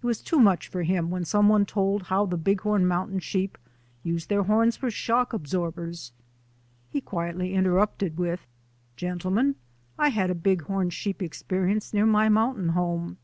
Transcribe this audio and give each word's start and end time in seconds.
It 0.00 0.06
was 0.06 0.20
too 0.20 0.38
much 0.38 0.68
for 0.68 0.84
him 0.84 1.10
when 1.10 1.24
someone 1.24 1.66
told 1.66 2.04
how 2.04 2.24
the 2.24 2.36
Bighorn 2.36 2.86
mountain 2.86 3.18
sheep 3.18 3.58
use 4.04 4.26
their 4.26 4.44
horns 4.44 4.76
for 4.76 4.92
shock 4.92 5.32
absorbers. 5.32 6.12
He 6.88 7.00
quietly 7.00 7.52
interrupted 7.52 8.16
with:" 8.16 8.46
Gentle 8.96 9.32
men, 9.32 9.56
I 9.98 10.10
had 10.10 10.30
a 10.30 10.36
Bighorn 10.36 10.90
sheep 10.90 11.20
experience 11.20 11.92
near 11.92 12.06
my 12.06 12.28
mountain 12.28 12.68
home. 12.78 13.16